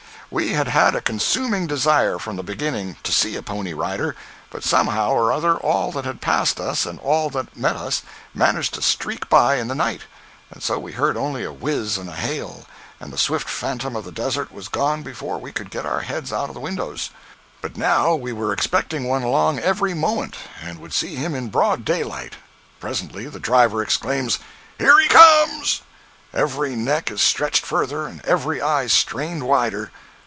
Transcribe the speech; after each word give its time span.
We 0.33 0.53
had 0.53 0.69
had 0.69 0.95
a 0.95 1.01
consuming 1.01 1.67
desire, 1.67 2.17
from 2.17 2.37
the 2.37 2.41
beginning, 2.41 2.95
to 3.03 3.11
see 3.11 3.35
a 3.35 3.41
pony 3.41 3.73
rider, 3.73 4.15
but 4.49 4.63
somehow 4.63 5.11
or 5.11 5.29
other 5.33 5.55
all 5.57 5.91
that 5.91 6.21
passed 6.21 6.57
us 6.57 6.85
and 6.85 6.99
all 7.01 7.29
that 7.31 7.57
met 7.57 7.75
us 7.75 8.01
managed 8.33 8.75
to 8.75 8.81
streak 8.81 9.27
by 9.27 9.55
in 9.55 9.67
the 9.67 9.75
night, 9.75 10.03
and 10.49 10.63
so 10.63 10.79
we 10.79 10.93
heard 10.93 11.17
only 11.17 11.43
a 11.43 11.51
whiz 11.51 11.97
and 11.97 12.09
a 12.09 12.15
hail, 12.15 12.63
and 13.01 13.11
the 13.11 13.17
swift 13.17 13.49
phantom 13.49 13.93
of 13.93 14.05
the 14.05 14.11
desert 14.13 14.53
was 14.53 14.69
gone 14.69 15.03
before 15.03 15.37
we 15.37 15.51
could 15.51 15.69
get 15.69 15.85
our 15.85 15.99
heads 15.99 16.31
out 16.31 16.47
of 16.47 16.53
the 16.55 16.61
windows. 16.61 17.09
But 17.61 17.75
now 17.75 18.15
we 18.15 18.31
were 18.31 18.53
expecting 18.53 19.03
one 19.03 19.23
along 19.23 19.59
every 19.59 19.93
moment, 19.93 20.37
and 20.63 20.79
would 20.79 20.93
see 20.93 21.15
him 21.15 21.35
in 21.35 21.49
broad 21.49 21.83
daylight. 21.83 22.37
Presently 22.79 23.25
the 23.27 23.41
driver 23.41 23.83
exclaims: 23.83 24.39
"HERE 24.79 24.97
HE 24.97 25.09
COMES!" 25.09 25.81
Every 26.33 26.77
neck 26.77 27.11
is 27.11 27.21
stretched 27.21 27.65
further, 27.65 28.07
and 28.07 28.23
every 28.25 28.61
eye 28.61 28.87
strained 28.87 29.43
wider. 29.43 29.91